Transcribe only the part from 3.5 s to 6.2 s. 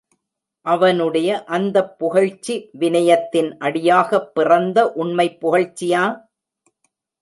அடியாகப் பிறந்த உண்மைப் புகழ்ச்சியா?